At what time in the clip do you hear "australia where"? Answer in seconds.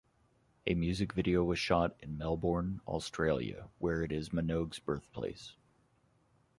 2.87-4.01